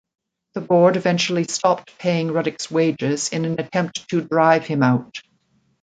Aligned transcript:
The 0.55 0.61
board 0.61 0.97
eventually 0.97 1.43
stopped 1.43 1.95
paying 1.99 2.31
Ruddock's 2.31 2.71
wages 2.71 3.29
in 3.29 3.45
an 3.45 3.59
attempt 3.59 4.09
to 4.09 4.21
drive 4.23 4.65
him 4.65 4.81
out. 4.81 5.21